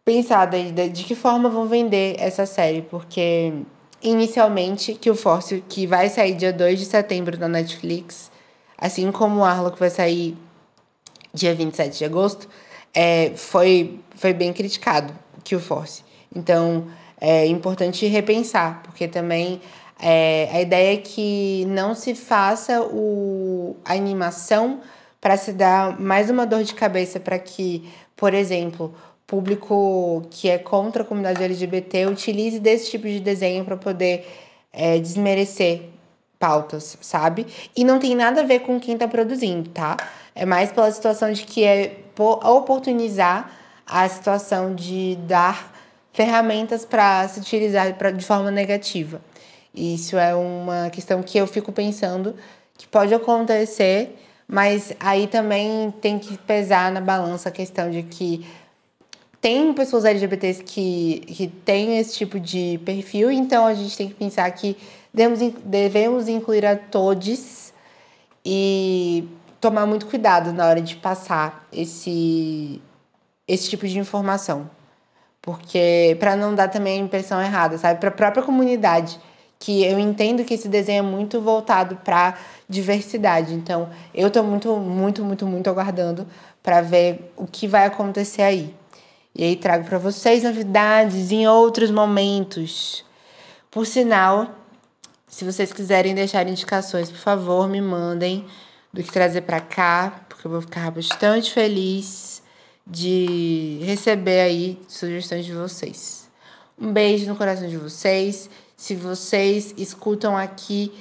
pensado 0.05 0.57
aí 0.57 0.73
de, 0.73 0.89
de 0.89 1.05
que 1.05 1.15
forma 1.15 1.51
vão 1.51 1.67
vender 1.67 2.17
essa 2.19 2.47
série, 2.47 2.83
porque 2.83 3.53
inicialmente 4.03 4.95
que 4.95 5.11
o 5.11 5.15
Force, 5.15 5.63
que 5.69 5.87
vai 5.87 6.09
sair 6.09 6.35
dia 6.35 6.53
2 6.53 6.79
de 6.79 6.85
setembro 6.85 7.39
na 7.39 7.49
Netflix, 7.49 8.31
assim 8.77 9.11
como 9.11 9.41
o 9.41 9.45
Arlo, 9.45 9.75
vai 9.79 9.91
sair 9.91 10.37
dia 11.35 11.55
27 11.55 11.99
de 11.99 12.05
agosto, 12.05 12.49
é, 12.95 13.33
foi, 13.37 14.01
foi 14.17 14.33
bem 14.33 14.53
criticado 14.53 15.13
que 15.45 15.55
o 15.55 15.61
Force. 15.61 16.03
Então, 16.35 16.87
é 17.21 17.47
importante 17.47 18.07
repensar, 18.07 18.83
porque 18.83 19.09
também 19.09 19.61
é, 20.01 20.49
a 20.53 20.61
ideia 20.61 20.95
é 20.95 20.97
que 20.97 21.65
não 21.67 21.95
se 21.95 22.15
faça 22.15 22.81
o, 22.83 23.77
a 23.85 23.95
animação 23.95 24.81
para 25.21 25.37
se 25.37 25.53
dar 25.53 26.01
mais 26.01 26.31
uma 26.31 26.47
dor 26.47 26.63
de 26.63 26.75
cabeça 26.75 27.19
para 27.19 27.39
que, 27.39 27.89
por 28.15 28.33
exemplo, 28.33 28.95
público 29.29 30.27
que 30.31 30.49
é 30.49 30.57
contra 30.57 31.03
a 31.03 31.07
comunidade 31.07 31.45
LGBT 31.45 32.07
utilize 32.07 32.59
desse 32.59 32.91
tipo 32.91 33.07
de 33.07 33.21
desenho 33.21 33.63
para 33.63 33.77
poder 33.77 34.27
é, 34.73 34.99
desmerecer 34.99 35.83
pautas, 36.39 36.97
sabe? 37.03 37.47
E 37.77 37.85
não 37.85 37.99
tem 37.99 38.15
nada 38.15 38.41
a 38.41 38.45
ver 38.45 38.61
com 38.61 38.81
quem 38.81 38.95
está 38.95 39.07
produzindo, 39.07 39.69
tá? 39.69 39.99
É 40.35 40.47
mais 40.47 40.73
pela 40.73 40.91
situação 40.91 41.31
de 41.31 41.45
que 41.45 41.63
é 41.63 41.97
oportunizar 42.17 43.53
a 43.87 44.09
situação 44.09 44.75
de 44.75 45.17
dar 45.27 45.77
ferramentas 46.13 46.87
para 46.87 47.29
se 47.29 47.39
utilizar 47.39 47.95
pra, 47.95 48.11
de 48.11 48.25
forma 48.25 48.51
negativa. 48.51 49.21
Isso 49.75 50.17
é 50.17 50.35
uma 50.35 50.89
questão 50.89 51.23
que 51.23 51.37
eu 51.37 51.47
fico 51.47 51.71
pensando 51.71 52.35
que 52.79 52.87
pode 52.87 53.13
acontecer, 53.13 54.19
mas 54.47 54.93
aí 54.99 55.27
também 55.27 55.91
tem 56.01 56.19
que 56.19 56.39
pesar 56.39 56.91
na 56.91 57.01
balança 57.01 57.51
a 57.51 57.53
questão 57.53 57.91
de 57.91 58.03
que 58.03 58.47
tem 59.41 59.73
pessoas 59.73 60.05
LGBTs 60.05 60.63
que, 60.65 61.21
que 61.27 61.47
têm 61.47 61.99
esse 61.99 62.15
tipo 62.17 62.41
de 62.41 62.81
perfil, 62.85 63.31
então 63.31 63.67
a 63.67 63.75
gente 63.75 63.97
tem 63.97 64.09
que 64.09 64.15
pensar 64.15 64.51
que 64.51 64.77
devemos, 65.13 65.55
devemos 65.65 66.29
incluir 66.29 66.67
a 66.67 66.77
todos 66.77 67.73
e 68.45 69.29
tomar 69.61 69.87
muito 69.87 70.07
cuidado 70.07 70.53
na 70.53 70.67
hora 70.67 70.81
de 70.81 70.97
passar 70.97 71.67
esse, 71.73 72.81
esse 73.47 73.69
tipo 73.71 73.87
de 73.87 73.99
informação. 73.99 74.71
Porque 75.41 76.17
para 76.19 76.37
não 76.37 76.55
dar 76.55 76.69
também 76.69 77.01
a 77.01 77.05
impressão 77.05 77.41
errada, 77.41 77.79
sabe? 77.79 78.01
Para 78.01 78.09
a 78.09 78.13
própria 78.13 78.43
comunidade, 78.43 79.19
que 79.59 79.85
eu 79.85 79.99
entendo 79.99 80.45
que 80.45 80.55
esse 80.55 80.69
desenho 80.69 80.99
é 80.99 81.03
muito 81.03 81.41
voltado 81.41 81.97
para 81.97 82.37
diversidade. 82.69 83.55
Então, 83.55 83.89
eu 84.15 84.29
estou 84.29 84.45
muito, 84.45 84.77
muito, 84.77 85.25
muito, 85.25 85.47
muito 85.47 85.71
aguardando 85.71 86.27
para 86.63 86.81
ver 86.81 87.33
o 87.37 87.47
que 87.47 87.67
vai 87.67 87.87
acontecer 87.87 88.43
aí. 88.43 88.75
E 89.39 89.45
aí 89.45 89.55
trago 89.55 89.85
para 89.85 89.99
vocês 89.99 90.43
novidades 90.43 91.31
em 91.31 91.47
outros 91.47 91.93
momentos. 91.93 93.05
Por 93.71 93.87
sinal, 93.87 94.53
se 95.29 95.45
vocês 95.45 95.73
quiserem 95.73 96.13
deixar 96.13 96.49
indicações, 96.49 97.09
por 97.09 97.21
favor, 97.21 97.69
me 97.69 97.81
mandem 97.81 98.45
do 98.93 99.01
que 99.01 99.13
trazer 99.13 99.43
para 99.43 99.61
cá, 99.61 100.25
porque 100.29 100.45
eu 100.45 100.51
vou 100.51 100.61
ficar 100.61 100.91
bastante 100.91 101.53
feliz 101.53 102.43
de 102.85 103.79
receber 103.85 104.41
aí 104.41 104.83
sugestões 104.89 105.45
de 105.45 105.53
vocês. 105.53 106.29
Um 106.77 106.93
beijo 106.93 107.29
no 107.29 107.37
coração 107.37 107.69
de 107.69 107.77
vocês. 107.77 108.51
Se 108.77 108.97
vocês 108.97 109.73
escutam 109.79 110.37
aqui 110.37 110.93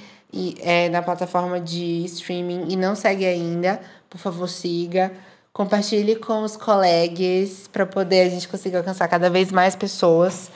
é, 0.60 0.88
na 0.90 1.02
plataforma 1.02 1.58
de 1.58 2.04
streaming 2.04 2.66
e 2.68 2.76
não 2.76 2.94
segue 2.94 3.26
ainda, 3.26 3.80
por 4.08 4.18
favor, 4.18 4.48
siga 4.48 5.10
Compartilhe 5.58 6.14
com 6.14 6.44
os 6.44 6.56
colegas 6.56 7.66
para 7.72 7.84
poder 7.84 8.20
a 8.20 8.28
gente 8.28 8.46
conseguir 8.46 8.76
alcançar 8.76 9.08
cada 9.08 9.28
vez 9.28 9.50
mais 9.50 9.74
pessoas. 9.74 10.52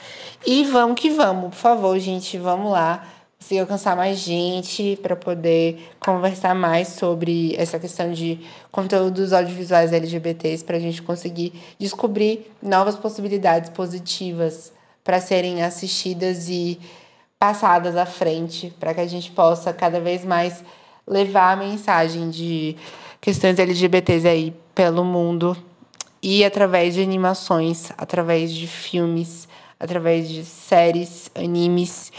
E 0.47 0.63
vamos 0.63 0.95
que 1.01 1.11
vamos, 1.11 1.51
por 1.51 1.57
favor, 1.57 1.99
gente, 1.99 2.39
vamos 2.39 2.71
lá. 2.71 3.05
Conseguir 3.37 3.63
alcançar 3.63 3.97
mais 3.97 4.21
gente 4.21 4.97
para 5.03 5.17
poder 5.17 5.91
conversar 5.99 6.55
mais 6.55 6.87
sobre 6.87 7.53
essa 7.59 7.81
questão 7.81 8.13
de 8.13 8.47
conteúdos 8.71 9.33
audiovisuais 9.33 9.93
LGBTs, 9.93 10.63
para 10.63 10.77
a 10.77 10.81
gente 10.81 11.03
conseguir 11.03 11.53
descobrir 11.81 12.53
novas 12.63 12.95
possibilidades 12.95 13.71
positivas 13.71 14.73
para 15.03 15.21
serem 15.21 15.65
assistidas 15.65 16.49
e 16.49 16.79
passadas 17.41 17.97
à 17.97 18.07
frente, 18.07 18.73
para 18.79 18.95
que 18.95 19.01
a 19.01 19.09
gente 19.09 19.33
possa 19.33 19.73
cada 19.73 19.99
vez 19.99 20.25
mais 20.25 20.63
levar 21.05 21.55
a 21.55 21.57
mensagem 21.57 22.31
de 22.31 22.77
questões 23.23 23.57
LGBTs 23.57 24.27
aí 24.27 24.53
pelo 24.75 25.05
mundo 25.05 25.57
e 26.21 26.45
através 26.45 26.95
de 26.95 27.03
animações, 27.03 27.93
através 27.97 28.53
de 28.53 28.67
filmes, 28.67 29.49
através 29.79 30.29
de 30.29 30.45
séries, 30.45 31.31
animes. 31.33 32.13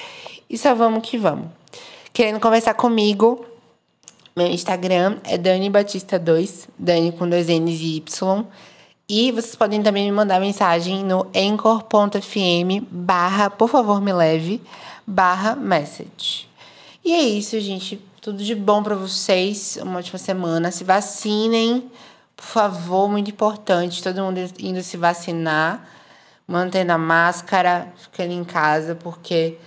E 0.49 0.57
só 0.57 0.73
vamos 0.73 1.07
que 1.07 1.17
vamos. 1.17 1.47
Querendo 2.13 2.39
conversar 2.39 2.73
comigo, 2.73 3.45
meu 4.33 4.47
Instagram 4.47 5.17
é 5.25 5.37
Dani 5.37 5.69
Batista 5.69 6.17
2, 6.17 6.69
Dani 6.79 7.11
com 7.11 7.27
dois 7.27 7.47
N's 7.47 7.81
e 7.81 7.97
Y. 7.97 8.45
E 9.09 9.31
vocês 9.33 9.57
podem 9.57 9.83
também 9.83 10.05
me 10.05 10.11
mandar 10.11 10.39
mensagem 10.39 11.03
no 11.03 11.27
anchor.fm 11.35 12.87
barra, 12.89 13.49
por 13.49 13.67
favor, 13.67 14.01
me 14.01 14.13
leve, 14.13 14.61
barra 15.05 15.53
message. 15.53 16.47
E 17.03 17.11
é 17.11 17.21
isso, 17.21 17.59
gente. 17.59 17.99
Tudo 18.23 18.41
de 18.41 18.55
bom 18.55 18.81
para 18.81 18.95
vocês. 18.95 19.77
Uma 19.81 19.99
ótima 19.99 20.17
semana. 20.17 20.71
Se 20.71 20.85
vacinem, 20.85 21.91
por 22.37 22.45
favor, 22.45 23.09
muito 23.09 23.29
importante. 23.29 24.01
Todo 24.01 24.23
mundo 24.23 24.39
indo 24.59 24.81
se 24.81 24.95
vacinar, 24.95 25.85
mantendo 26.47 26.93
a 26.93 26.97
máscara, 26.97 27.91
ficando 27.97 28.31
em 28.31 28.45
casa, 28.45 28.95
porque 28.95 29.57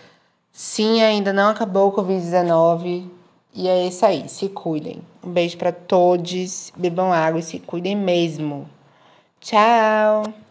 sim, 0.50 1.02
ainda 1.02 1.34
não 1.34 1.50
acabou 1.50 1.90
o 1.90 1.92
Covid-19. 1.92 3.06
E 3.52 3.68
é 3.68 3.88
isso 3.88 4.06
aí. 4.06 4.26
Se 4.26 4.48
cuidem. 4.48 5.02
Um 5.22 5.30
beijo 5.30 5.58
para 5.58 5.70
todos. 5.70 6.72
Bebam 6.74 7.12
água 7.12 7.40
e 7.40 7.42
se 7.42 7.58
cuidem 7.58 7.94
mesmo. 7.94 8.66
Tchau! 9.38 10.45